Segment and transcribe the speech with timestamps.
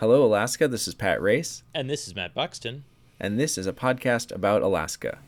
[0.00, 0.66] Hello, Alaska.
[0.66, 2.84] This is Pat Race, And this is Matt Buxton.
[3.20, 5.18] and this is a podcast about Alaska.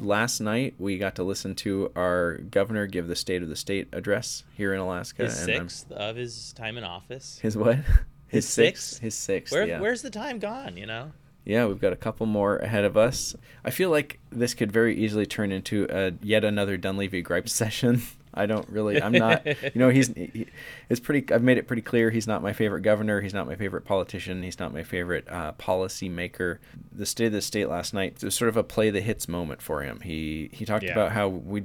[0.00, 3.88] Last night, we got to listen to our governor give the State of the State
[3.92, 5.24] address here in Alaska.
[5.24, 7.38] His and I'm- sixth of his time in office.
[7.40, 7.78] His what?
[8.26, 8.98] His sixth?
[9.00, 9.52] His sixth.
[9.52, 9.80] Where, yeah.
[9.80, 11.12] Where's the time gone, you know?
[11.44, 13.36] Yeah, we've got a couple more ahead of us.
[13.64, 18.02] I feel like this could very easily turn into a yet another Dunleavy gripe session.
[18.36, 19.00] I don't really.
[19.00, 19.46] I'm not.
[19.46, 20.08] You know, he's.
[20.08, 20.46] He,
[20.88, 21.32] it's pretty.
[21.32, 22.10] I've made it pretty clear.
[22.10, 23.20] He's not my favorite governor.
[23.20, 24.42] He's not my favorite politician.
[24.42, 26.60] He's not my favorite uh, policy maker.
[26.90, 29.62] The state of the state last night was sort of a play the hits moment
[29.62, 30.00] for him.
[30.00, 30.92] He he talked Yeah.
[30.92, 31.64] about how we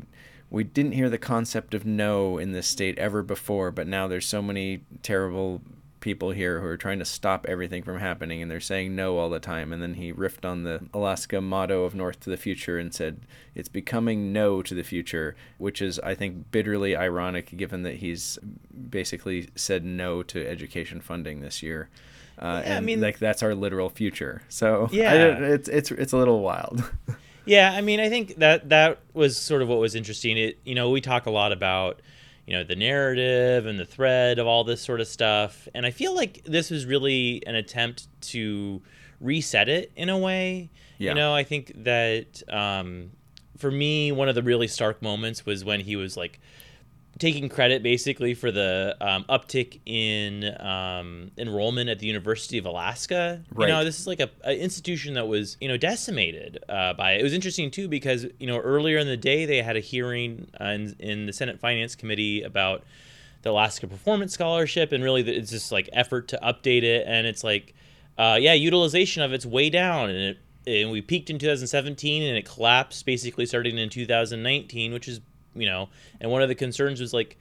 [0.51, 4.27] we didn't hear the concept of no in this state ever before, but now there's
[4.27, 5.61] so many terrible
[5.99, 9.29] people here who are trying to stop everything from happening and they're saying no all
[9.29, 12.77] the time and then he riffed on the Alaska motto of north to the future
[12.77, 13.19] and said
[13.53, 18.39] it's becoming no to the future which is I think bitterly ironic given that he's
[18.89, 21.89] basically said no to education funding this year
[22.37, 25.13] uh, Yeah, I mean- like that's our literal future so I Yeah.
[25.17, 26.83] don't- it's it's it's a little wild
[27.45, 30.37] Yeah, I mean, I think that that was sort of what was interesting.
[30.37, 31.99] It, you know, we talk a lot about,
[32.49, 35.91] you know, the narrative and the thread of all this sort of stuff, and I
[35.91, 38.81] feel like this was really an attempt to
[39.21, 40.71] reset it in a way.
[40.97, 41.11] Yeah.
[41.11, 43.11] You know, I think that um,
[43.55, 46.39] for me, one of the really stark moments was when he was like
[47.19, 53.43] taking credit basically for the um, uptick in um, enrollment at the University of Alaska.
[53.53, 53.67] Right.
[53.67, 57.13] You know, this is like a, a institution that was you know decimated uh, by
[57.13, 57.19] it.
[57.19, 60.49] It was interesting too because you know earlier in the day they had a hearing
[60.59, 62.83] uh, in, in the Senate Finance Committee about
[63.41, 67.43] the Alaska Performance Scholarship, and really it's just like effort to update it, and it's
[67.43, 67.73] like,
[68.17, 72.37] uh, yeah, utilization of it's way down, and it and we peaked in 2017, and
[72.37, 75.19] it collapsed basically starting in 2019, which is
[75.59, 75.89] you know,
[76.21, 77.37] and one of the concerns was like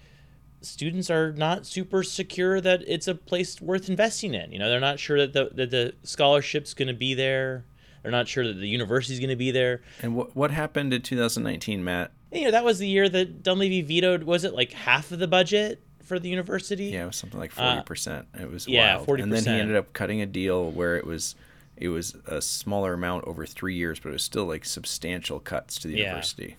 [0.60, 4.50] students are not super secure that it's a place worth investing in.
[4.52, 7.64] You know, they're not sure that the that the scholarship's going to be there.
[8.02, 9.82] They're not sure that the university's going to be there.
[10.02, 13.80] and what what happened in 2019 Matt you know, that was the year that Dunleavy
[13.80, 14.24] vetoed.
[14.24, 16.86] Was it like half of the budget for the university?
[16.86, 18.26] Yeah, it was something like Uh, forty percent.
[18.38, 19.20] It was yeah, wild.
[19.20, 21.36] And then he ended up cutting a deal where it was
[21.76, 25.78] it was a smaller amount over three years, but it was still like substantial cuts
[25.78, 26.04] to the Yeah.
[26.08, 26.56] university.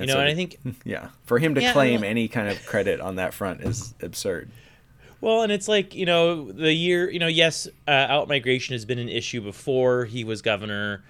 [0.00, 2.48] You know, so and I think yeah, for him to Yeah, claim well- any kind
[2.48, 4.50] of credit on that front is absurd.
[5.20, 8.84] Well, and it's like, you know, the year, you know, yes, uh, out migration has
[8.84, 11.02] been an issue before he was governor,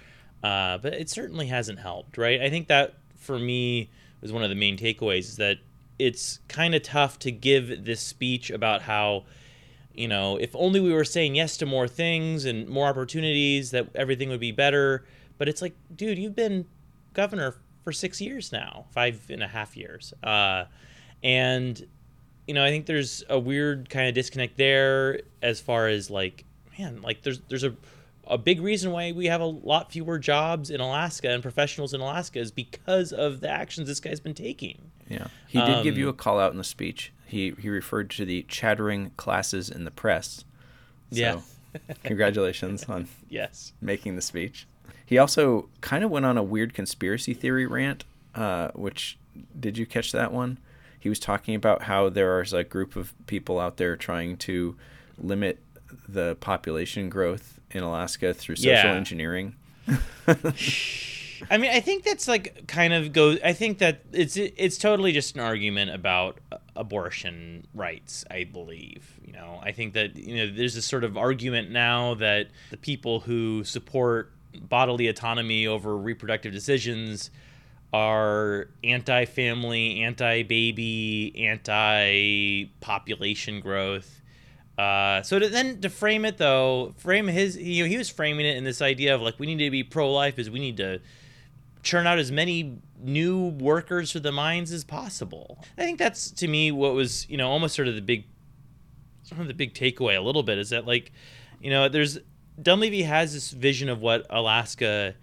[0.44, 2.40] uh, but it certainly hasn't helped, right?
[2.40, 5.58] I think that for me was one of the main takeaways is that
[5.98, 9.24] it's kind of tough to give this speech about how,
[9.92, 13.88] you know, if only we were saying yes to more things and more opportunities, that
[13.96, 15.04] everything would be better.
[15.36, 16.64] But it's like, dude, you've been
[17.12, 20.12] governor for six years now, five and a half years.
[20.24, 20.64] Uh,
[21.22, 21.86] and
[22.48, 26.44] you know, I think there's a weird kind of disconnect there as far as like,
[26.76, 27.76] man, like there's there's a
[28.26, 32.00] a big reason why we have a lot fewer jobs in Alaska and professionals in
[32.00, 34.90] Alaska is because of the actions this guy's been taking.
[35.08, 37.12] Yeah, he did give you a Um, call out in the speech.
[37.24, 40.44] He he referred to the chattering classes in the press.
[41.12, 41.40] So, Yeah.
[42.02, 43.72] congratulations on Yes.
[43.80, 44.66] making the speech.
[45.06, 49.18] He also kind of went on a weird conspiracy theory rant, uh, which
[49.58, 50.58] did you catch that one?
[50.98, 54.76] He was talking about how there is a group of people out there trying to
[55.16, 55.62] limit
[56.08, 58.94] the population growth in Alaska through social Yeah.
[58.94, 59.54] engineering.
[61.50, 63.36] I mean, I think that's like kind of go.
[63.44, 66.38] I think that it's it's totally just an argument about
[66.74, 68.24] abortion rights.
[68.30, 69.12] I believe.
[69.24, 72.76] You know, I think that you know there's this sort of argument now that the
[72.76, 77.30] people who support bodily autonomy over reproductive decisions
[77.92, 84.22] are anti-family, anti-baby, anti-population growth.
[84.76, 88.44] Uh, so to then to frame it though, frame his you know he was framing
[88.44, 91.00] it in this idea of like we need to be pro-life is we need to
[91.82, 95.64] churn out as many new workers for the mines as possible.
[95.78, 98.26] I think that's to me what was you know almost sort of the big,
[99.22, 101.12] sort of the big takeaway a little bit is that like,
[101.62, 102.18] you know, there's
[102.60, 105.14] Dunleavy has this vision of what Alaska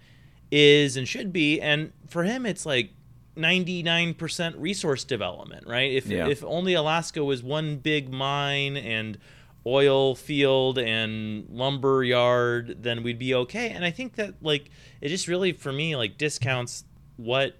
[0.50, 2.90] is and should be, and for him it's like.
[3.36, 5.90] 99% resource development, right?
[5.92, 6.28] If Yeah.
[6.28, 9.18] if only Alaska was one big mine and
[9.66, 13.70] oil field and lumber yard, then we'd be okay.
[13.70, 14.70] And I think that like
[15.00, 16.84] it just really for me like discounts
[17.16, 17.56] what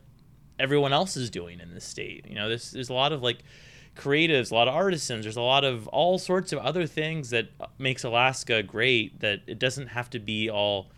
[0.61, 2.25] everyone else is doing in this state.
[2.29, 3.39] You know, there's there's a lot of like
[3.97, 7.49] creatives, a lot of artisans, there's a lot of all sorts of other things that
[7.79, 10.89] makes Alaska great that it doesn't have to be all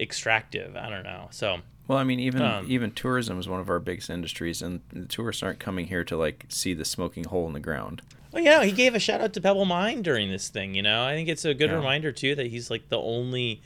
[0.00, 0.76] extractive.
[0.76, 1.28] I don't know.
[1.30, 4.80] So Well, I mean, even Um, even tourism is one of our biggest industries, and
[4.92, 8.02] the tourists aren't coming here to like see the smoking hole in the ground.
[8.32, 10.74] Well, yeah, he gave a shout out to Pebble Mine during this thing.
[10.74, 11.76] You know, I think it's a good Yeah.
[11.76, 13.62] reminder too that he's like the only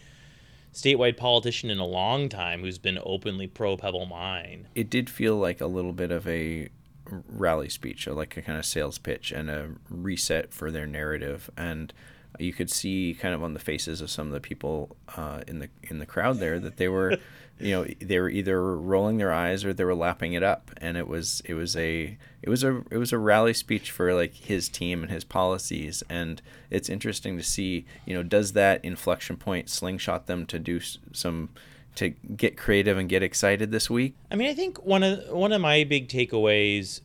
[0.75, 4.69] statewide politician in a long time who's been openly pro Pebble Mine.
[4.75, 6.69] It did feel like a little bit of a
[7.11, 11.51] rally speech, or like a kind of sales pitch, and a reset for their narrative.
[11.57, 11.93] And
[12.39, 15.59] you could see kind of on the faces of some of the people uh, in
[15.59, 17.17] the in the crowd there that they were,
[17.59, 20.71] you know, they were either rolling their eyes or they were lapping it up.
[20.79, 24.15] And it was it was a it was a it was a rally speech for
[24.15, 26.03] like his team and his policies.
[26.09, 26.41] And
[26.71, 30.81] it's interesting to see, you know, does that inflection point slingshot them to do
[31.13, 31.51] some
[31.99, 34.15] to get creative and get excited this week?
[34.31, 37.01] I mean, I think one of one of my big takeaways,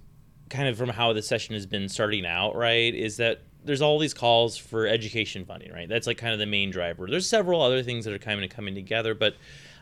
[0.50, 3.98] kind of from how the session has been starting out, right, is that there's all
[3.98, 5.90] these calls for education funding, right?
[5.90, 7.08] That's like kind of the main driver.
[7.10, 9.36] There's several other things that are kind of coming together, but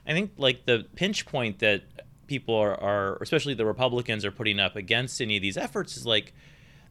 [0.07, 1.83] I think like the pinch point that
[2.27, 6.05] people are, are especially the Republicans are putting up against any of these efforts is
[6.05, 6.33] like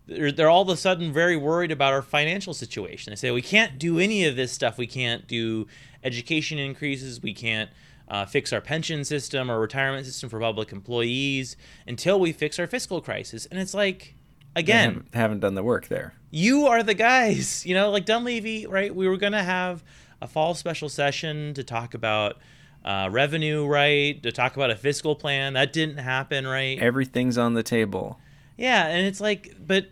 [0.06, 3.12] they're, they're all of a sudden very worried about our financial situation.
[3.12, 4.76] They say we can't do any of this stuff.
[4.76, 5.66] We can't do
[6.04, 7.22] education increases.
[7.22, 7.70] We can't
[8.10, 12.66] uh, fix our pension system or retirement system for public employees until we fix our
[12.66, 13.46] fiscal crisis.
[13.46, 14.16] And it's like,
[14.56, 16.14] again, haven't, haven't done the work there.
[16.30, 17.64] you are the guys.
[17.70, 18.92] You know, like Dunleavy, right?
[18.94, 19.84] We were going to have
[20.20, 22.36] a fall special session to talk about
[22.84, 24.20] uh, revenue, right?
[24.22, 25.52] To talk about a fiscal plan.
[25.52, 26.78] That didn't happen, right?
[26.80, 28.18] Everything's on the table.
[28.56, 29.86] Yeah, and it's like, but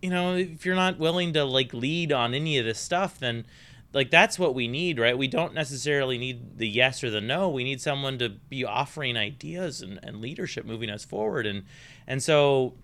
[0.00, 3.44] you know, if you're not willing to like lead on any of this stuff, then
[3.92, 5.16] like that's what we need, right?
[5.16, 7.48] We don't necessarily need the yes or the no.
[7.48, 11.46] We need someone to be offering ideas and, and leadership moving us forward.
[11.46, 11.64] And
[12.06, 12.74] and so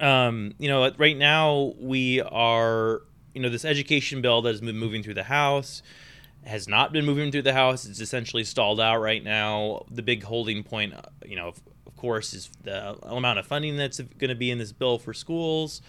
[0.00, 3.02] um, you know, right now we are,
[3.34, 5.82] you know, this education bill that has been moving through the House
[6.46, 7.84] has not been moving through the House.
[7.86, 9.84] It's essentially stalled out right now.
[9.90, 13.76] The big holding point, uh, you know, of, of course, is the amount of funding
[13.76, 15.82] that's going to be in this bill for schools.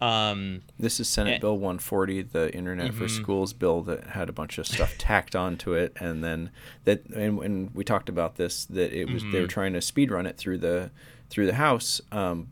[0.00, 1.38] Um, This is Senate Eh.
[1.38, 3.10] Bill 140, the Internet for Mhm.
[3.10, 6.50] Schools bill that had a bunch of stuff tacked onto it, and then
[6.84, 9.50] that and, and we talked about this that it was they were Mhm.
[9.50, 10.90] trying to speed run it through the
[11.30, 12.48] through the House, um,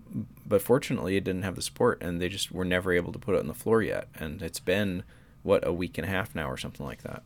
[0.47, 3.35] but fortunately it didn't have the support, and they just were never able to put
[3.35, 5.03] it on the floor yet, and it's been
[5.43, 7.23] what a week and a half now or something like that.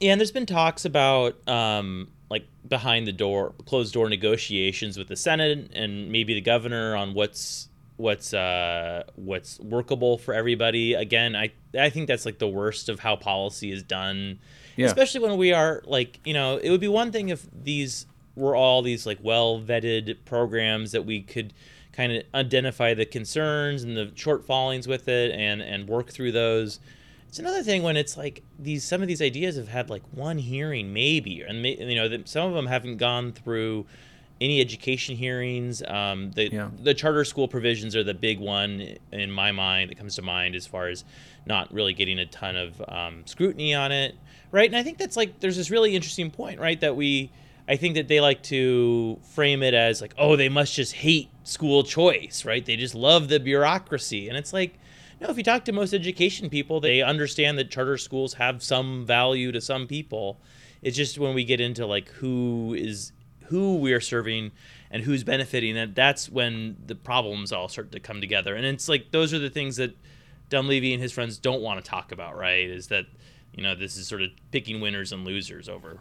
[0.00, 5.08] Yeah, and there's been talks about um, like behind the door, closed door negotiations with
[5.08, 7.68] the Senate and maybe the governor on what's
[8.00, 10.94] what's uh, what's workable for everybody.
[10.94, 14.38] Again, I I think that's like the worst of how policy is done,
[14.76, 14.86] Yeah.
[14.86, 18.06] especially when we are like you know it would be one thing if these
[18.36, 21.52] were all these like well vetted programs that we could
[21.92, 26.80] kind of identify the concerns and the shortfallings with it and and work through those.
[27.28, 30.38] It's another thing when it's like these some of these ideas have had like one
[30.38, 33.86] hearing maybe, and may, you know that some of them haven't gone through
[34.40, 35.82] any education hearings.
[35.86, 36.70] Um, the Yeah.
[36.82, 40.54] the charter school provisions are the big one in my mind that comes to mind
[40.54, 41.04] as far as
[41.46, 44.14] not really getting a ton of um, scrutiny on it,
[44.50, 44.68] right?
[44.68, 46.80] And I think that's like there's this really interesting point, right?
[46.80, 47.30] That we
[47.68, 51.28] I think that they like to frame it as like, oh, they must just hate
[51.44, 52.64] school choice, right?
[52.64, 54.74] They just love the bureaucracy, and it's like.
[55.22, 59.04] No, if you talk to most education people, they understand that charter schools have some
[59.04, 60.40] value to some people.
[60.80, 63.12] It's just when we get into like who is
[63.50, 64.50] who we are serving
[64.90, 68.54] and who's benefiting, that that's when the problems all start to come together.
[68.54, 69.96] And it's like those are the things that
[70.48, 72.68] Dunleavy and his friends don't want to talk about, right?
[72.68, 73.06] Is that
[73.54, 75.98] you know this is sort of picking winners and losers over.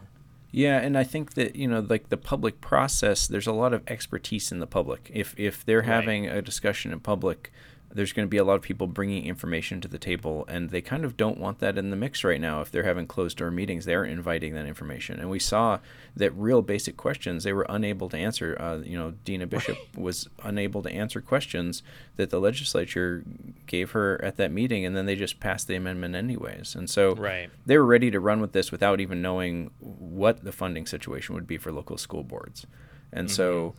[0.51, 3.83] Yeah, and I think that you know, like the public process, there's a lot of
[3.87, 5.11] expertise in the public.
[5.13, 5.85] If if they're Right.
[5.87, 7.51] having a discussion in public,
[7.91, 10.81] there's going to be a lot of people bringing information to the table, and they
[10.81, 12.61] kind of don't want that in the mix right now.
[12.61, 15.79] If they're having closed door meetings, they're inviting that information, and we saw
[16.15, 18.55] that real basic questions they were unable to answer.
[18.59, 21.81] Uh, you know, Deena Bishop was unable to answer questions
[22.15, 23.23] that the legislature
[23.65, 26.75] gave her at that meeting, and then they just passed the amendment anyways.
[26.75, 27.49] And so Right.
[27.65, 31.47] they were ready to run with this without even knowing what the funding situation would
[31.47, 32.67] be for local school boards.
[33.11, 33.73] And so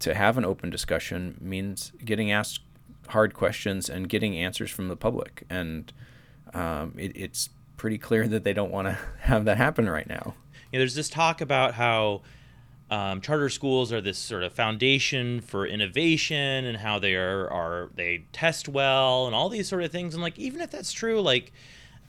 [0.00, 2.60] to have an open discussion means getting asked
[3.08, 5.44] hard questions and getting answers from the public.
[5.48, 5.92] And
[6.54, 10.34] um, it, it's pretty clear that they don't want to have that happen right now.
[10.72, 12.22] know, there's this talk about how
[12.90, 17.90] um, charter schools are this sort of foundation for innovation and how they are, are
[17.94, 21.20] they test well and all these sort of things and like even if that's true
[21.20, 21.52] like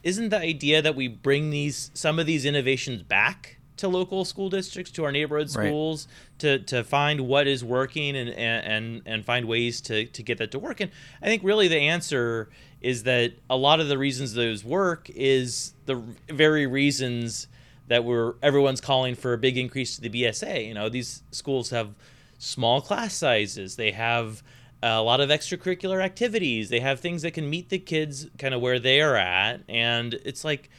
[0.04, 4.50] isn't the idea that we bring these some of these innovations back to local school
[4.50, 5.68] districts to our neighborhood Right.
[5.68, 6.08] schools
[6.40, 10.52] to, to find what is working and, and and find ways to, to get that
[10.52, 10.92] to work and
[11.22, 12.50] i think really the answer
[12.82, 15.96] is that a lot of the reasons those work is the
[16.30, 17.48] very reasons
[17.88, 20.68] that we're everyone's calling for a big increase to the BSA.
[20.68, 21.96] You know, these schools have
[22.38, 23.78] small class sizes.
[23.78, 24.44] They have
[24.84, 26.68] a lot of extracurricular activities.
[26.70, 30.14] They have things that can meet the kids kind of where they are at, and
[30.26, 30.70] it's like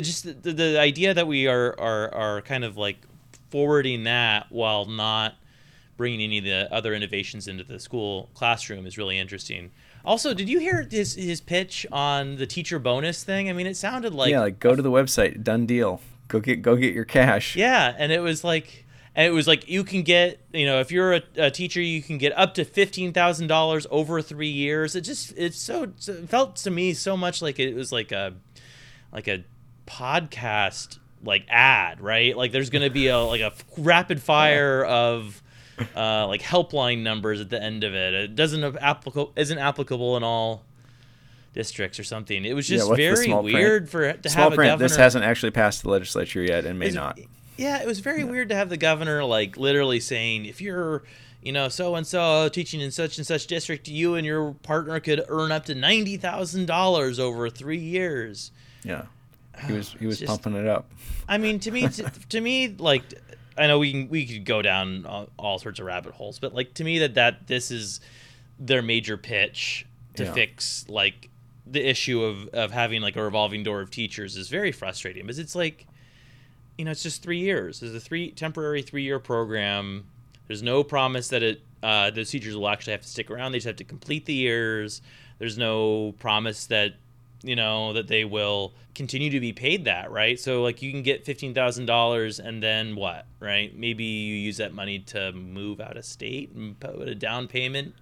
[0.00, 2.98] just the, the idea that we are are are kind of like
[3.50, 5.34] forwarding that while not
[5.96, 9.70] bringing any of the other innovations into the school classroom is really interesting.
[10.04, 13.50] Also, did you hear his his pitch on the teacher bonus thing?
[13.50, 16.00] I mean, it sounded like yeah, like go to the website, done deal.
[16.28, 17.56] Go get go get your cash.
[17.56, 20.92] Yeah, and it was like and it was like you can get you know if
[20.92, 24.94] you're a, a teacher you can get up to fifteen thousand dollars over three years.
[24.94, 28.34] It just it's so it felt to me so much like it was like a
[29.12, 29.42] like a
[29.86, 35.42] podcast like ad right like there's gonna be a like a rapid fire of
[35.94, 38.14] uh, like helpline numbers at the end of it.
[38.14, 40.64] It doesn't applicable isn't applicable in all
[41.52, 42.44] districts or something.
[42.44, 44.16] It was just the very weird print?
[44.16, 44.70] for to Small have a print.
[44.72, 44.88] governor.
[44.88, 47.18] This hasn't actually passed the legislature yet, and may It's- not.
[47.58, 51.02] Yeah, it was very weird to have the governor like literally saying if you're
[51.42, 55.00] you know so and so teaching in such and such district, you and your partner
[55.00, 58.50] could earn up to ninety thousand dollars over three years.
[58.82, 59.06] Yeah,
[59.66, 60.90] he was he was just- pumping it up.
[61.28, 63.02] I mean, to me, to, to me, like,
[63.58, 66.54] I know we can we could go down all, all sorts of rabbit holes, but
[66.54, 68.00] like to me, that that this is
[68.58, 70.32] their major pitch to Yeah.
[70.32, 71.28] fix like
[71.66, 75.38] the issue of of having like a revolving door of teachers is very frustrating because
[75.38, 75.86] it's like,
[76.78, 77.80] you know, it's just three years.
[77.80, 80.04] There's a three temporary three year program.
[80.46, 83.52] There's no promise that it uh, those teachers will actually have to stick around.
[83.52, 85.02] They just have to complete the years.
[85.38, 86.94] There's no promise that
[87.42, 91.02] you know that they will continue to be paid that right so like you can
[91.02, 96.04] get $15000 and then what right maybe you use that money to move out of
[96.04, 97.94] state and put a down payment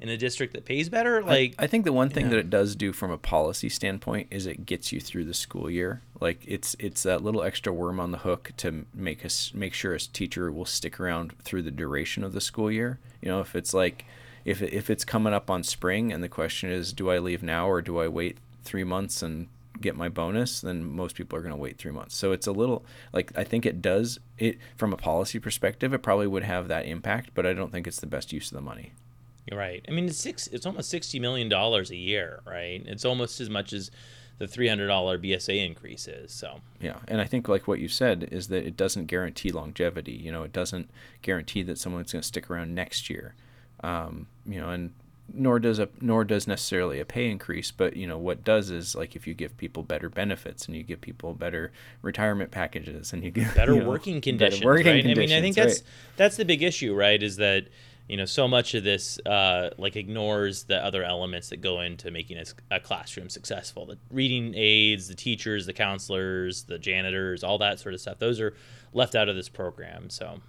[0.00, 2.30] in a district that pays better like I think the one thing yeah.
[2.30, 5.70] that it does do from a policy standpoint is it gets you through the school
[5.70, 6.00] year.
[6.20, 9.92] Like it's it's that little extra worm on the hook to make us make sure
[9.92, 12.98] a teacher will stick around through the duration of the school year.
[13.20, 14.06] You know, if it's like
[14.44, 17.68] if if it's coming up on spring and the question is do I leave now
[17.68, 18.38] or do I wait
[18.70, 19.48] 3 months and
[19.80, 22.16] get my bonus, then most people are going to wait 3 months.
[22.16, 25.98] So it's a little like I think it does it from a policy perspective it
[25.98, 28.62] probably would have that impact, but I don't think it's the best use of the
[28.62, 28.92] money.
[29.46, 29.84] You're right.
[29.88, 30.46] I mean, it's six.
[30.48, 32.82] It's almost sixty million dollars a year, right?
[32.86, 33.90] It's almost as much as
[34.38, 36.32] the three hundred dollar BSA increase is.
[36.32, 40.12] So Yeah, and I think like what you said is that it doesn't guarantee longevity.
[40.12, 40.90] You know, it doesn't
[41.22, 43.34] guarantee that someone's going to stick around next year.
[43.82, 44.92] Um, you know, and
[45.32, 47.70] nor does a nor does necessarily a pay increase.
[47.70, 50.82] But you know, what does is like if you give people better benefits and you
[50.82, 51.72] give people better
[52.02, 55.04] retirement packages and you give better you know, working better conditions, working right?
[55.04, 56.16] I mean, I think conditions, that's right.
[56.16, 57.22] that's the big issue, right?
[57.22, 57.68] Is that
[58.08, 62.10] you know so much of this uh, like ignores the other elements that go into
[62.10, 63.86] making a classroom successful.
[63.86, 68.18] The reading aids, the teachers, the counselors, the janitors, all that sort of stuff.
[68.18, 68.54] Those are
[68.92, 70.10] left out of this program.
[70.10, 70.40] So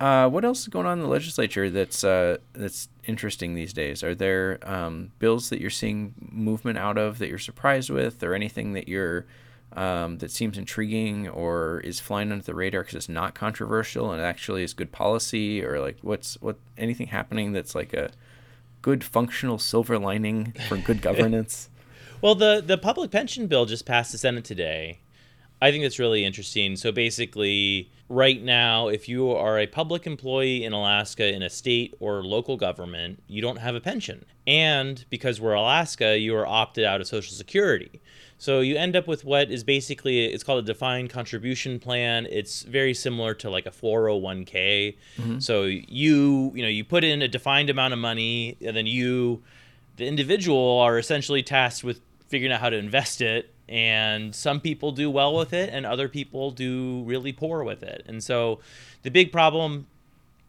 [0.00, 4.02] Uh, what else is going on in the legislature that's uh, that's interesting these days?
[4.02, 8.34] Are there um, bills that you're seeing movement out of that you're surprised with, or
[8.34, 9.26] anything that you're
[9.72, 14.20] um, that seems intriguing or is flying under the radar because it's not controversial and
[14.20, 18.10] it actually is good policy, or like what's what anything happening that's like a
[18.82, 21.68] good functional silver lining for good governance?
[22.20, 25.00] Well, the the public pension bill just passed the Senate today.
[25.62, 26.76] I think that's really interesting.
[26.76, 31.94] So basically, right now, if you are a public employee in Alaska in a state
[32.00, 34.24] or local government, you don't have a pension.
[34.46, 38.02] And because we're Alaska, you are opted out of Social Security.
[38.36, 42.26] So you end up with what is basically it's called a defined contribution plan.
[42.28, 44.96] It's very similar to like a 401k.
[45.16, 45.38] Mm-hmm.
[45.38, 49.42] So you, you know, you put in a defined amount of money and then you
[49.96, 54.92] the individual are essentially tasked with figuring out how to invest it and some people
[54.92, 58.04] do well with it and other people do really poor with it.
[58.06, 58.60] And so
[59.02, 59.86] the big problem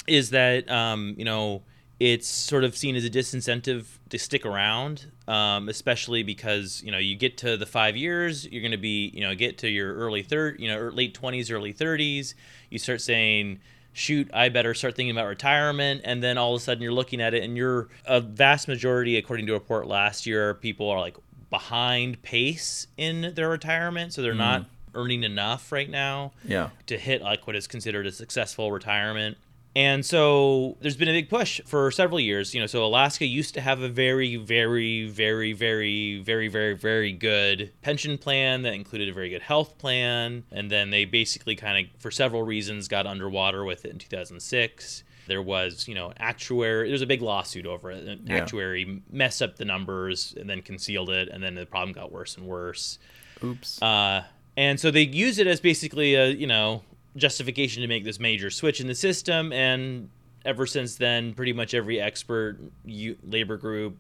[0.08, 1.62] is that um, you know
[2.00, 6.98] it's sort of seen as a disincentive to stick around um, especially because you know
[6.98, 9.96] you get to the five years you're going to be you know get to your
[9.96, 12.34] early third you know late 20s early 30s
[12.70, 13.60] you start saying
[13.94, 16.02] shoot i better start thinking about retirement.
[16.04, 19.16] And then all of a sudden you're looking at it and you're a vast majority
[19.18, 21.16] according to a report last year people are like
[21.56, 24.66] behind pace in their retirement so they're not mm.
[24.94, 29.38] earning enough right now Yeah, to hit like what is considered a successful retirement.
[29.74, 32.54] And so there's been a big push for several years.
[32.54, 37.12] You know, so Alaska used to have a very, very, very, very, very, very, very
[37.14, 40.44] good pension plan that included a very good health plan.
[40.52, 45.04] And then they basically kind of, for several reasons, got underwater with it in 2006.
[45.27, 46.88] There was, you know, actuary.
[46.88, 48.08] There was a big lawsuit over it.
[48.08, 48.36] An Yeah.
[48.38, 52.38] actuary messed up the numbers and then concealed it, and then the problem got worse
[52.38, 53.00] and worse.
[53.44, 53.82] oops.
[53.82, 54.24] Uh,
[54.58, 56.82] and so they use it as basically a you know
[57.17, 60.10] justification to make this major switch in the system and
[60.46, 63.98] ever since then pretty much every expert you, labor group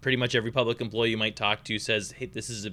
[0.00, 2.70] pretty much every public employee you might talk to says hey this is a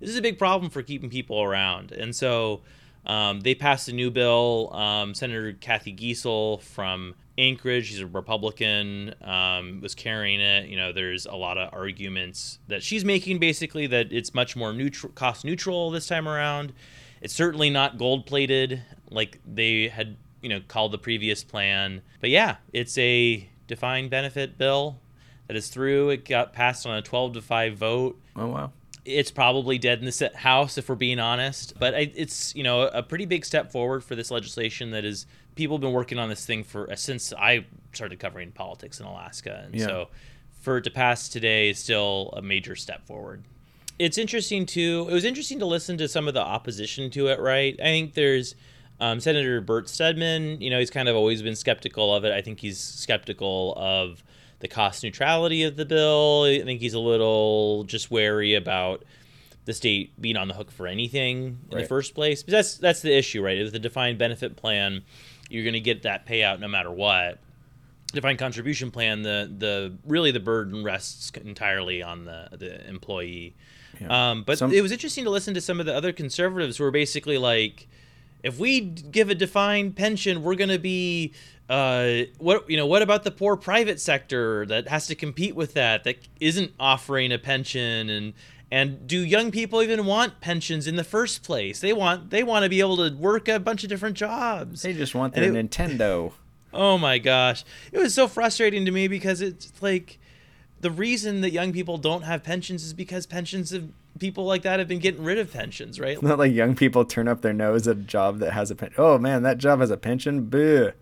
[0.00, 2.60] this is a big problem for keeping people around and so
[3.06, 9.14] um, they passed a new bill um, senator cathy giessel from anchorage she's a republican
[9.22, 13.86] um, was carrying it you know there's a lot of arguments that she's making basically
[13.86, 16.72] that it's much more neutral cost neutral this time around
[17.20, 22.02] it's certainly not gold plated like they had you know called the previous plan.
[22.20, 25.00] But yeah, it's a defined benefit bill
[25.48, 26.10] that is through.
[26.10, 28.20] It got passed on a 12 to 5 vote.
[28.36, 28.72] Oh wow.
[29.06, 33.02] It's probably dead in the House if we're being honest, but it's you know a
[33.02, 36.44] pretty big step forward for this legislation that is people have been working on this
[36.44, 39.86] thing for uh, since I started covering politics in Alaska, and yeah.
[39.86, 40.08] so
[40.60, 43.44] for it to pass today is still a major step forward.
[43.98, 47.40] It's interesting to it was interesting to listen to some of the opposition to it.
[47.40, 48.54] Right, I think there's
[49.00, 52.32] um, Senator Bert Stedman, you know, he's kind of always been skeptical of it.
[52.32, 54.22] I think he's skeptical of
[54.60, 56.44] the cost neutrality of the bill.
[56.44, 59.04] I think he's a little just wary about
[59.64, 61.36] the state being on the hook for anything
[61.70, 61.82] in right.
[61.82, 62.42] the first place.
[62.42, 63.62] But that's that's the issue, right?
[63.62, 65.02] With the defined benefit plan,
[65.48, 67.38] you're going to get that payout no matter what.
[68.12, 73.54] Defined contribution plan, the the really the burden rests entirely on the the employee.
[74.00, 74.30] Yeah.
[74.30, 74.72] Um, but Some...
[74.72, 77.88] it was interesting to listen to some of the other conservatives who were basically like
[78.44, 81.32] if we give a defined pension, we're going to be
[81.68, 85.74] uh, what you know what about the poor private sector that has to compete with
[85.74, 88.34] that that isn't offering a pension and
[88.74, 92.64] and do young people even want pensions in the first place they want they want
[92.64, 95.52] to be able to work a bunch of different jobs they just want their it,
[95.52, 96.32] nintendo
[96.74, 100.18] oh my gosh it was so frustrating to me because it's like
[100.80, 103.88] the reason that young people don't have pensions is because pensions have
[104.18, 106.12] people like that have been getting rid of pensions, right?
[106.12, 108.74] It's not like young people turn up their nose at a job that has a
[108.74, 108.96] pension.
[108.98, 110.44] Oh man, that job has a pension.
[110.44, 110.92] Boo.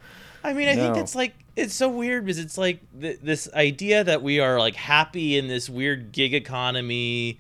[0.45, 0.83] I mean, I no.
[0.85, 4.59] think it's like it's so weird because it's like th- this idea that we are
[4.59, 7.39] like happy in this weird gig economy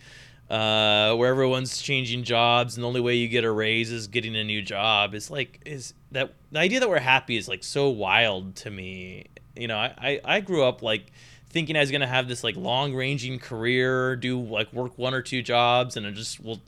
[0.52, 4.36] uh, where everyone's changing jobs and the only way you get a raise is getting
[4.36, 5.14] a new job.
[5.14, 9.26] Is like is that the idea that we're happy is like so wild to me.
[9.56, 11.10] You know, I I, I grew up like
[11.48, 15.22] thinking I was gonna have this like long ranging career, do like work one or
[15.22, 16.60] two jobs, and I just will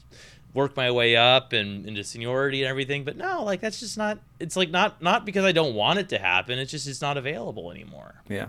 [0.55, 3.05] work my way up and into seniority and everything.
[3.05, 4.19] But no, like that's just not.
[4.41, 6.59] It's like not not because I don't want it to happen.
[6.59, 8.15] It's just it's not available anymore.
[8.31, 8.47] Yeah.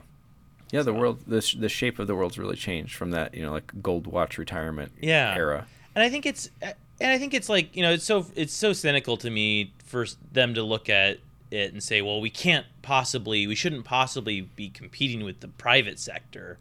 [0.75, 0.93] Yeah, the so.
[0.93, 4.07] world, the, the shape of the world's really changed from that, you know, like gold
[4.07, 5.33] watch retirement yeah.
[5.35, 5.67] era.
[5.95, 8.73] And I think it's, and I think it's like, you know, it's so it's so
[8.73, 11.19] cynical to me for them to look at
[11.51, 15.99] it and say, well, we can't possibly, we shouldn't possibly be competing with the private
[15.99, 16.57] sector.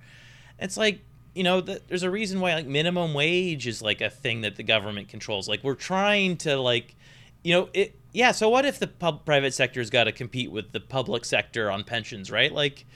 [0.61, 1.01] It's like,
[1.35, 4.55] you know, the, there's a reason why like minimum wage is like a thing that
[4.55, 5.49] the government controls.
[5.49, 6.95] Like we're trying to like,
[7.43, 7.97] you know, it.
[8.13, 8.31] Yeah.
[8.31, 11.83] So what if the pub, private sector's got to compete with the public sector on
[11.83, 12.53] pensions, right?
[12.53, 12.87] Like,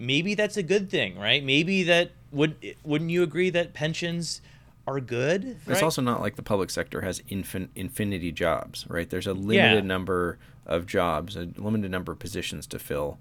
[0.00, 1.44] maybe that's a good thing, right?
[1.44, 4.40] Maybe that would wouldn't you agree that pensions
[4.86, 5.44] are good?
[5.44, 5.74] Right?
[5.74, 9.08] It's also not like the public sector has infin- infinity jobs, right?
[9.08, 9.88] There's a limited yeah.
[9.88, 13.18] number of jobs, a limited number of positions to fill,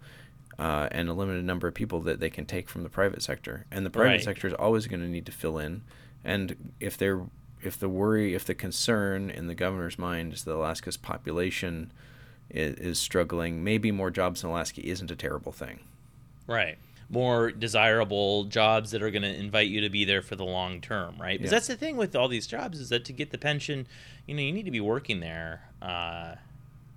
[0.58, 3.66] uh, and a limited number of people that they can take from the private sector.
[3.70, 4.24] And the private right.
[4.24, 5.84] sector is always going to need to fill in.
[6.24, 7.22] And if they're
[7.62, 11.92] if the worry, if the concern in the governor's mind is that Alaska's population
[12.50, 15.80] is, is struggling, maybe more jobs in Alaska isn't a terrible thing.
[16.50, 16.78] Right
[17.10, 20.80] more desirable jobs that are going to invite you to be there for the long
[20.80, 21.40] term, right?
[21.40, 21.56] Because yeah.
[21.58, 23.88] that's the thing with all these jobs is that to get the pension,
[24.28, 25.64] you know, you need to be working there.
[25.82, 26.36] Uh,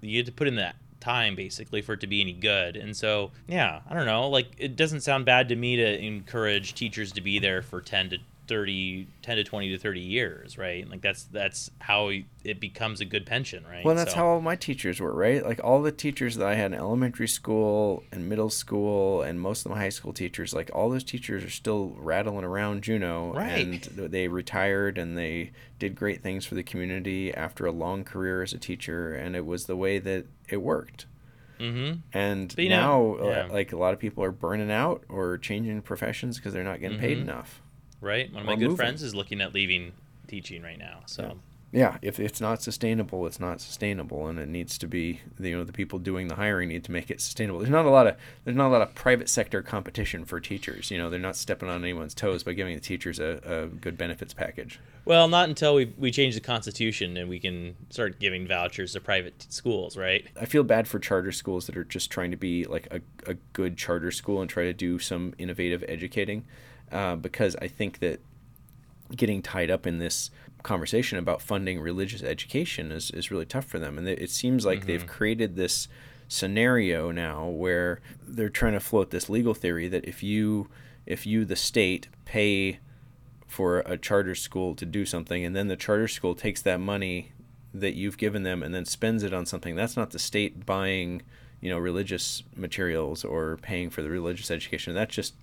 [0.00, 2.76] you have to put in that time basically for it to be any good.
[2.76, 4.28] And so, yeah, I don't know.
[4.28, 8.10] Like, it doesn't sound bad to me to encourage teachers to be there for 10
[8.10, 8.18] to
[8.52, 12.10] 30 10 to 20 to 30 years right like that's that's how
[12.44, 14.18] it becomes a good pension right well that's so.
[14.18, 17.26] how all my teachers were right like all the teachers that i had in elementary
[17.26, 21.42] school and middle school and most of my high school teachers like all those teachers
[21.42, 23.66] are still rattling around juneau right.
[23.66, 23.80] and
[24.12, 28.52] they retired and they did great things for the community after a long career as
[28.52, 31.06] a teacher and it was the way that it worked
[31.60, 32.00] Mm-hmm.
[32.12, 33.46] And now, uh, yeah.
[33.48, 36.98] like a lot of people are burning out or changing professions because they're not getting
[36.98, 37.06] mm-hmm.
[37.06, 37.61] paid enough
[38.02, 38.32] right?
[38.32, 38.76] One of my good moving.
[38.76, 39.92] friends is looking at leaving
[40.26, 41.00] teaching right now.
[41.06, 41.22] So.
[41.22, 41.32] Yeah.
[41.74, 45.20] Yeah, if it's not sustainable, it's not sustainable, and it needs to be.
[45.40, 47.60] You know, the people doing the hiring need to make it sustainable.
[47.60, 50.90] There's not a lot of there's not a lot of private sector competition for teachers.
[50.90, 53.96] You know, they're not stepping on anyone's toes by giving the teachers a, a good
[53.96, 54.80] benefits package.
[55.06, 59.00] Well, not until we we change the constitution and we can start giving vouchers to
[59.00, 60.26] private schools, right?
[60.38, 63.34] I feel bad for charter schools that are just trying to be like a, a
[63.54, 66.44] good charter school and try to do some innovative educating
[66.92, 68.20] uh, because I think that
[69.14, 70.30] getting tied up in this
[70.62, 73.98] conversation about funding religious education is, is really tough for them.
[73.98, 74.86] And it seems like mm-hmm.
[74.86, 75.88] they've created this
[76.28, 80.68] scenario now where they're trying to float this legal theory that if you
[81.04, 82.78] if you the state pay
[83.46, 87.32] for a charter school to do something and then the charter school takes that money
[87.74, 91.20] that you've given them and then spends it on something that's not the state buying
[91.60, 95.34] you know religious materials or paying for the religious education that's just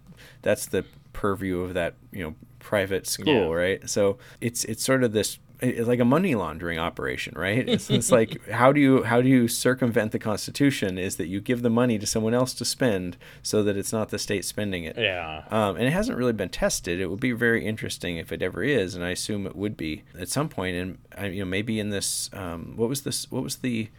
[0.42, 3.48] that's the purview of that you know private school yeah.
[3.48, 7.68] right so it's it's sort of this it's like a money laundering operation, right?
[7.68, 10.98] It's, it's like how do you how do you circumvent the Constitution?
[10.98, 14.10] Is that you give the money to someone else to spend so that it's not
[14.10, 14.98] the state spending it.
[14.98, 15.44] Yeah.
[15.50, 17.00] Um, and it hasn't really been tested.
[17.00, 20.04] It would be very interesting if it ever is, and I assume it would be
[20.18, 20.98] at some point.
[21.12, 23.90] And you know maybe in this um, what was this what was the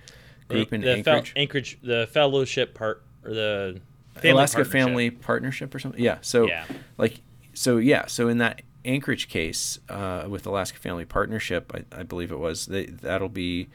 [0.49, 1.33] group in the Anchorage?
[1.33, 3.81] Fel- Anchorage the fellowship part or the
[4.14, 4.73] family Alaska partnership.
[4.73, 6.03] Family Partnership or something.
[6.03, 6.18] Yeah.
[6.20, 6.64] So yeah.
[6.99, 7.20] like
[7.55, 12.33] so yeah so in that Anchorage case uh, with Alaska Family Partnership, I, I believe
[12.33, 13.68] it was, they, that'll be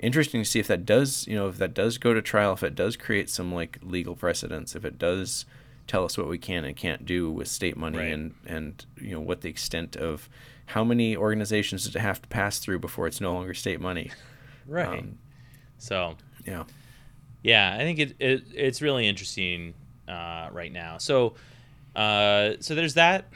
[0.00, 2.62] interesting to see if that does, you know, if that does go to trial, if
[2.62, 5.46] it does create some like legal precedents, if it does
[5.86, 8.12] tell us what we can and can't do with state money right.
[8.12, 10.28] and, and, you know, what the extent of
[10.66, 14.10] how many organizations does it have to pass through before it's no longer state money.
[14.66, 14.98] Right.
[14.98, 15.18] Um,
[15.78, 16.64] so, yeah.
[17.48, 19.72] Yeah, I think it, it it's really interesting
[20.06, 20.98] uh, right now.
[20.98, 21.32] So,
[21.96, 23.32] uh, so there's that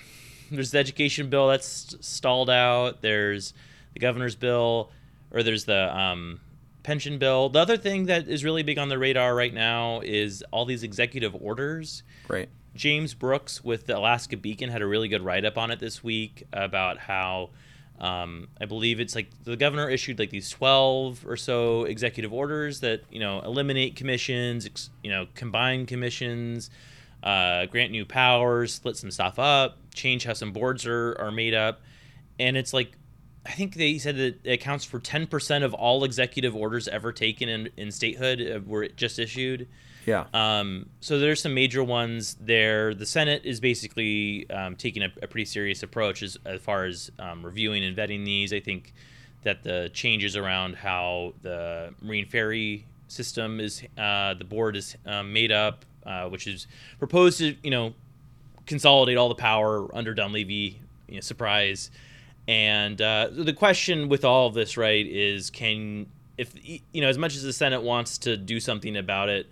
[0.51, 3.01] there's the education bill that's stalled out.
[3.01, 3.55] There's
[3.95, 4.91] the governor's bill,
[5.31, 6.43] or there's the um,
[6.83, 7.49] pension bill.
[7.49, 10.83] The other thing that is really big on the radar right now is all these
[10.83, 12.03] executive orders.
[12.29, 12.51] Right.
[12.75, 16.05] James Brooks with the Alaska Beacon had a really good write up on it this
[16.05, 17.49] week about how
[18.03, 22.81] um, I believe it's like the governor issued like these 12 or so executive orders
[22.81, 26.69] that, you know, eliminate commissions, ex, you know, combine commissions,
[27.23, 31.55] uh, grant new powers, split some stuff up, change how some boards are, are made
[31.55, 31.81] up.
[32.41, 32.91] And it's like,
[33.47, 37.49] I think they said that it accounts for 10% of all executive orders ever taken
[37.49, 39.69] in, in statehood uh, were just issued.
[40.05, 40.27] Yeah.
[40.35, 42.95] Um, so there's some major ones there.
[42.95, 47.11] The Senate is basically um, taking a, a, pretty serious approach as, as far as
[47.19, 48.53] um, reviewing and vetting these.
[48.53, 48.95] I think
[49.43, 55.33] that the changes around how the Marine Ferry system is, uh, the board is um,
[55.33, 56.67] made up, uh, which is
[56.99, 57.95] proposed to, you know,
[58.67, 60.81] consolidate all the power under Dunleavy.
[61.09, 61.91] You know, surprise.
[62.49, 66.07] And uh, the question with all of this, right, is can
[66.39, 69.47] if you know as much as the Senate wants to do something about it,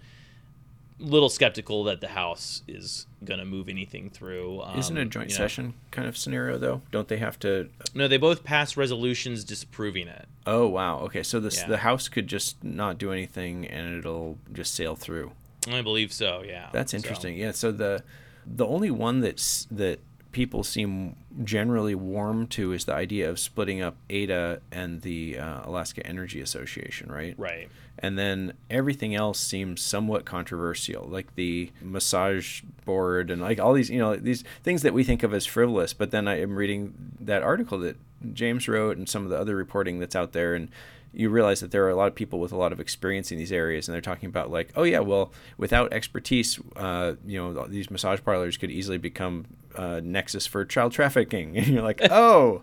[1.00, 4.60] little skeptical that the House is going to move anything through.
[4.62, 5.74] Um, Isn't a joint session know.
[5.90, 6.82] kind of scenario though?
[6.90, 7.68] Don't they have to?
[7.94, 10.26] No, they both passed resolutions disapproving it.
[10.46, 10.98] Oh wow.
[11.00, 11.66] Okay, so this yeah.
[11.66, 15.32] the House could just not do anything and it'll just sail through.
[15.68, 16.42] I believe so.
[16.46, 16.68] Yeah.
[16.72, 17.36] That's interesting.
[17.36, 17.40] So.
[17.40, 17.50] Yeah.
[17.52, 18.02] So the
[18.46, 20.00] the only one that's that
[20.32, 25.60] people seem generally warm to is the idea of splitting up AIDEA and the uh,
[25.64, 27.34] Alaska Energy Association, right?
[27.38, 27.68] Right.
[27.98, 33.90] And then everything else seems somewhat controversial, like the massage board and like all these,
[33.90, 35.92] you know, these things that we think of as frivolous.
[35.92, 37.96] But then I am reading that article that
[38.32, 40.68] James wrote and some of the other reporting that's out there, and
[41.12, 43.38] you realize that there are a lot of people with a lot of experience in
[43.38, 47.66] these areas, and they're talking about like, oh yeah, well, without expertise, uh, you know,
[47.66, 52.62] these massage parlors could easily become uh, nexus for child trafficking, and you're like, oh,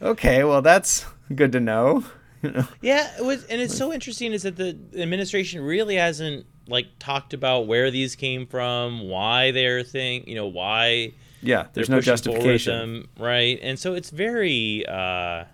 [0.00, 2.04] okay, well that's good to know.
[2.80, 7.34] Yeah, it was, and it's so interesting is that the administration really hasn't like talked
[7.34, 11.14] about where these came from, why they're thing, you know, why.
[11.40, 13.58] Yeah, there's no justification, them, right?
[13.62, 14.84] And so it's very.
[14.86, 15.44] Uh,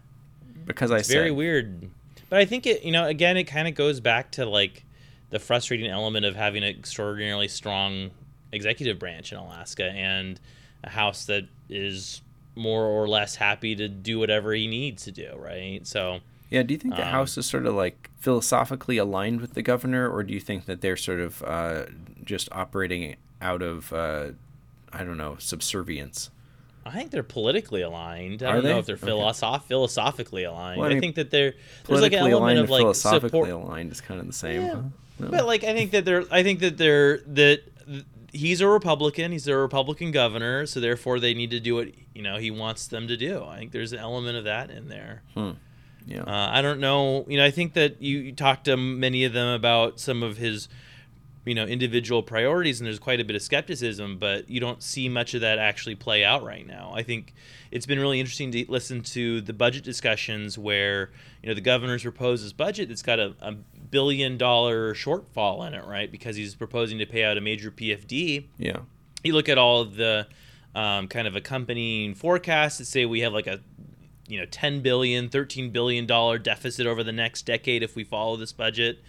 [0.67, 1.91] because I very weird
[2.35, 4.85] but I think it, you know, again, it kind of goes back to like
[5.31, 8.11] the frustrating element of having an extraordinarily strong
[8.51, 10.41] executive branch in Alaska and
[10.85, 12.23] a house that is
[12.55, 15.87] more or less happy to do whatever he needs to do, right?
[15.87, 16.21] So.
[16.51, 19.63] Yeah, do you think the um, House is sort of like philosophically aligned with the
[19.63, 21.87] governor, or do you think that they're sort of uh,
[22.23, 24.29] just operating out of, uh,
[24.93, 26.31] I don't know, subservience?
[26.87, 28.43] I think they're politically aligned.
[28.43, 28.69] I Are don't they?
[28.71, 29.69] know if they're philosoph- okay.
[29.69, 30.79] philosophically aligned.
[30.79, 31.55] Well, I, mean, I, think that they're
[31.87, 33.49] there's like an element of like philosophically support.
[33.49, 34.63] aligned is kind of the same.
[34.63, 34.75] Yeah.
[34.75, 34.83] Huh?
[35.19, 35.29] No.
[35.29, 37.63] But like I think that they're I think that they're that
[38.35, 39.33] he's a Republican.
[39.33, 42.87] He's a Republican governor, so therefore they need to do what you know he wants
[42.87, 43.45] them to do.
[43.45, 45.23] I think there's an element of that in there.
[45.35, 45.53] Hmm.
[46.07, 46.23] Yeah.
[46.23, 47.25] Uh, I don't know.
[47.29, 50.37] You know, I think that you, you talked to many of them about some of
[50.37, 50.69] his
[51.45, 55.09] you know individual priorities and there's quite a bit of skepticism but you don't see
[55.09, 56.93] much of that actually play out right now.
[56.95, 57.35] I think
[57.71, 61.11] it's been really interesting to listen to the budget discussions where
[61.43, 65.75] you know the governor's proposed this budget that's got a, a billion dollar shortfall in
[65.75, 66.11] it right?
[66.11, 68.79] Because he's proposing to pay out a major pfd yeah.
[69.23, 70.27] You look at all of the
[70.75, 73.61] um, kind of accompanying forecasts that say we have like a
[74.29, 78.37] you know 10 billion 13 billion dollar deficit over the next decade if we follow
[78.37, 79.03] this budget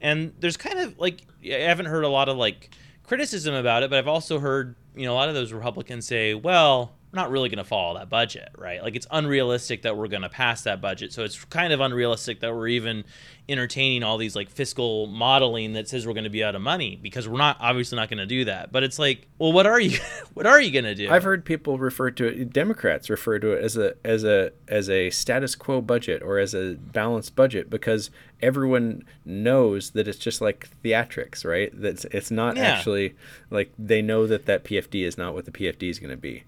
[0.00, 2.70] and there's kind of like i haven't heard a lot of like
[3.04, 6.34] criticism about it but i've also heard you know a lot of those republicans say
[6.34, 10.22] well not really going to follow that budget right like it's unrealistic that we're going
[10.22, 13.02] to pass that budget so it's kind of unrealistic that we're even
[13.48, 16.98] entertaining all these like fiscal modeling that says we're going to be out of money
[17.00, 19.80] because we're not obviously not going to do that but it's like well what are
[19.80, 19.98] you
[20.34, 22.52] what are you going to do I've heard people refer to it.
[22.52, 26.54] Democrats refer to it as a as a as a status quo budget or as
[26.54, 28.10] a balanced budget because
[28.42, 31.70] everyone knows that it's just like theatrics, right?
[31.72, 32.64] That's it's not Yeah.
[32.64, 33.14] actually
[33.50, 36.44] like they know that that PFD is not what the PFD is going to be,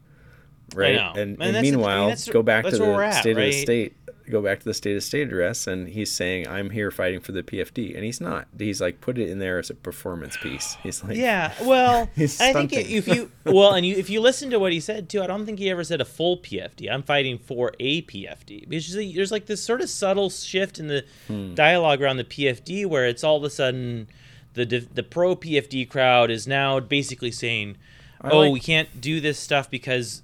[0.74, 0.94] right?
[0.96, 3.06] And, And and, that's the- I mean, meanwhile, go back to that's where we're the
[3.16, 3.94] at, state of the state.
[4.30, 7.32] Go back to the state of state address, and he's saying, "I'm here fighting for
[7.32, 8.46] the PFD," and he's not.
[8.58, 10.76] He's like put it in there as a performance piece.
[10.82, 14.58] He's like, Yeah, well, I think if you well, and you if you listen to
[14.58, 16.90] what he said too, I don't think he ever said a full PFD.
[16.92, 20.88] I'm fighting for a PFD because there's- there's like this sort of subtle shift in
[20.88, 21.54] the Hmm.
[21.54, 24.08] dialogue around the PFD where it's all of a sudden
[24.52, 27.78] the the pro PFD crowd is now basically saying,
[28.20, 30.20] I "Oh, like- we can't do this stuff because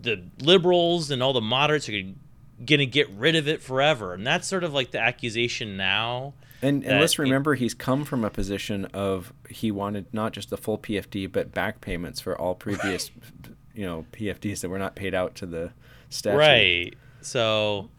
[0.00, 4.26] the liberals and all the moderates are going to get rid of it forever," and
[4.26, 6.34] that's sort of like the accusation now.
[6.62, 10.56] And, and let's remember, he's come from a position of he wanted not just the
[10.56, 13.10] full PFD, but back payments for all previous,
[13.74, 15.72] you know, PFDs that were not paid out to the
[16.08, 16.38] statute.
[16.38, 16.94] Right.
[17.20, 17.90] So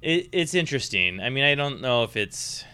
[0.00, 1.20] it, it's interesting.
[1.20, 2.64] I mean, I don't know if it's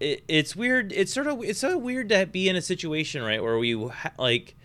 [0.00, 0.92] it, it's weird.
[0.92, 4.12] It's sort of it's so weird to be in a situation right where we ha-
[4.18, 4.56] like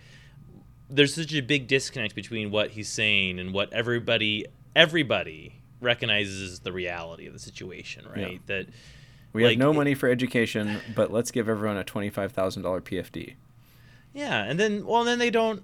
[0.90, 6.72] there's such a big disconnect between what he's saying and what everybody everybody recognizes the
[6.72, 8.44] reality of the situation, right?
[8.46, 8.66] That
[9.32, 13.34] We have no money for education, but let's give everyone a twenty-five thousand dollar PFD.
[14.12, 15.62] Yeah, and then well, then they don't.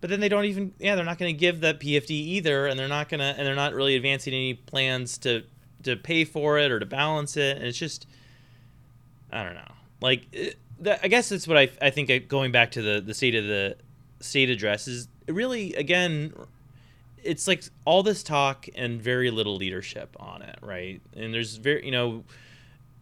[0.00, 0.74] But then they don't even.
[0.78, 3.54] Yeah, they're not going to give that PFD either, and they're not gonna, and they're
[3.54, 5.44] not really advancing any plans to
[5.84, 8.06] to pay for it or to balance it, and it's just,
[9.32, 9.72] I don't know.
[10.00, 12.10] Like, it, that, I guess that's what I I think.
[12.10, 13.76] I, going back to the the state of the
[14.22, 16.32] state address is really again.
[17.22, 21.00] It's like all this talk and very little leadership on it, right?
[21.14, 22.24] And there's very, you know,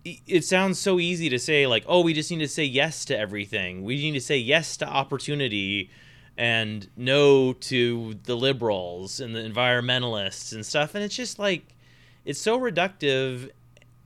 [0.05, 3.19] it sounds so easy to say like oh we just need to say yes to
[3.19, 5.91] everything we need to say yes to opportunity
[6.39, 11.65] and no to the liberals and the environmentalists and stuff and it's just like
[12.25, 13.51] it's so reductive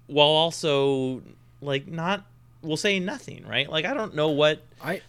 [0.09, 1.23] while also
[1.61, 2.25] like not
[2.63, 5.01] we'll say nothing right like i don't know what I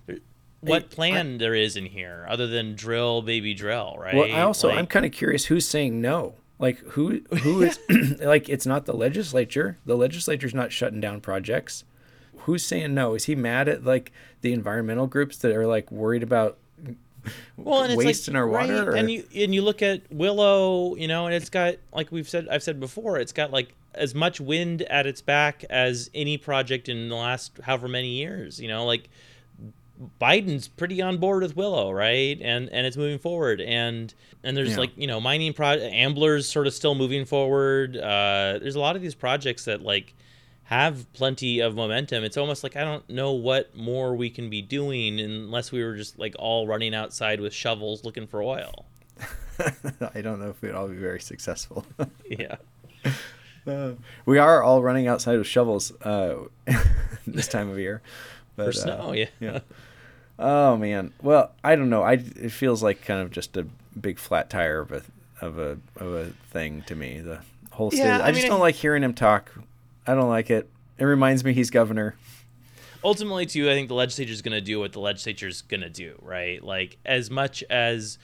[0.70, 4.42] what I- plan there is in here other than drill baby drill right well, I
[4.42, 6.36] also Like- I'm kind of curious who's saying no.
[6.58, 7.80] Like who who is
[8.22, 9.78] like it's not the legislature.
[9.86, 11.84] The legislature's not shutting down projects.
[12.40, 13.16] Who's saying no?
[13.16, 16.58] Is he mad at like the environmental groups that are like worried about
[17.58, 18.74] well, and it's waste like, in our water?
[18.78, 22.12] right, or- and you and you look at Willow, you know, and it's got like
[22.12, 26.10] we've said, I've said before, it's got like as much wind at its back as
[26.14, 28.60] any project in the last however many years.
[28.60, 29.10] You know, like
[30.20, 32.38] Biden's pretty on board with Willow, right?
[32.42, 34.78] And and it's moving forward, and and there's Yeah.
[34.80, 37.96] like you know mining pro Ambler's sort of still moving forward.
[37.98, 40.14] Uh, there's a lot of these projects that like
[40.64, 42.24] have plenty of momentum.
[42.24, 45.96] It's almost like I don't know what more we can be doing unless we were
[45.96, 48.86] just like all running outside with shovels looking for oil.
[50.14, 51.86] I don't know if we'd all be very successful.
[52.30, 52.56] Yeah.
[53.68, 53.94] Uh,
[54.26, 56.36] we are all running outside with shovels uh,
[57.28, 58.02] this time of year.
[58.56, 59.26] But, For uh, snow, yeah.
[59.40, 59.60] yeah.
[60.38, 61.14] Oh man.
[61.22, 62.04] Well, I don't know.
[62.04, 63.66] I it feels like kind of just a
[64.00, 65.02] big flat tire of a
[65.42, 67.20] of a of a thing to me.
[67.20, 67.40] The
[67.72, 68.00] whole state.
[68.04, 69.52] Yeah, I, I just mean, don't I- like hearing him talk.
[70.08, 70.70] I don't like it.
[70.98, 72.16] It reminds me he's governor.
[73.04, 75.82] ultimately too i think the legislature is going to do what the legislature is going
[75.82, 78.18] to do right like as much as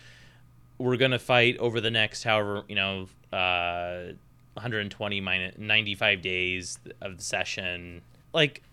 [0.79, 4.05] we're going to fight over the next however you know uh
[4.53, 8.01] 120 minus 95 days of the session
[8.33, 8.63] like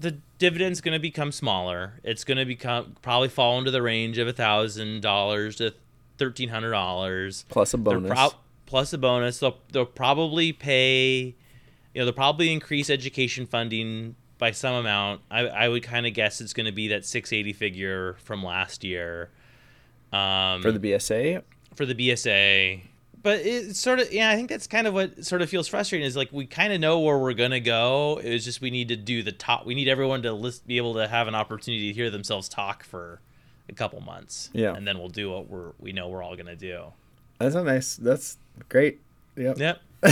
[0.00, 4.18] the dividend's going to become smaller it's going to become probably fall into the range
[4.18, 5.72] of a thousand dollars to
[6.18, 8.10] thirteen hundred dollars Plus a bonus.
[8.10, 8.34] prob-
[8.66, 9.38] plus a bonus.
[9.40, 11.34] They'll they'll probably pay,
[11.94, 15.22] you know, they'll probably increase education funding by some amount.
[15.30, 18.84] I I would kind of guess it's going to be that 680 figure from last
[18.84, 19.30] year.
[20.12, 21.42] Um, for the BSA.
[21.74, 22.80] for the BSA.
[23.28, 26.06] But it's sort of yeah, I think that's kind of what sort of feels frustrating
[26.06, 28.18] is like we kind of know where we're gonna go.
[28.24, 29.66] It's just we need to do the top.
[29.66, 32.84] We need everyone to list, be able to have an opportunity to hear themselves talk
[32.84, 33.20] for
[33.68, 34.48] a couple months.
[34.54, 34.74] Yeah.
[34.74, 36.84] and then we'll do what we're we know we're all gonna do.
[37.38, 37.96] That's a nice.
[37.96, 38.38] That's
[38.70, 39.02] great.
[39.36, 39.58] Yep.
[39.58, 39.82] Yep.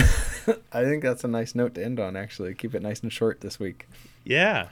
[0.70, 2.16] I think that's a nice note to end on.
[2.16, 3.88] Actually, keep it nice and short this week.
[4.24, 4.68] Yeah.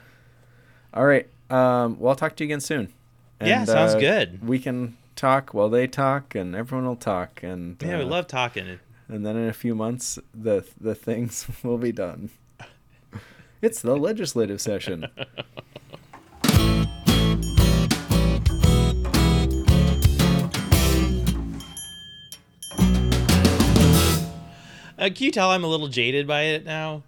[0.93, 1.27] All right.
[1.49, 2.93] Um, well, I'll talk to you again soon.
[3.41, 4.47] Yeah, sounds uh, good.
[4.47, 8.27] We can talk while they talk, and everyone will talk, and Yeah, we uh, love
[8.27, 8.79] talking.
[9.07, 12.29] and then in a few months, the the things will be done.
[13.61, 15.07] It's the legislative session.
[24.97, 27.03] Uh, can you tell I'm a little jaded by it now?